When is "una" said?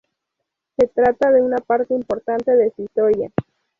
1.43-1.57